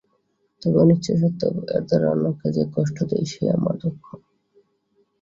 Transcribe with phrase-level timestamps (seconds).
[0.61, 4.05] তবে অনিচ্ছা সত্ত্বেও এর দ্বারা অন্যকে যে কষ্ট দিই, সেই আমার দুঃখ।